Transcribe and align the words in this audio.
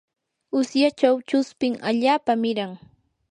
usyachaw 0.59 1.15
chuspin 1.27 1.73
allaapa 1.89 2.33
miran. 2.43 2.71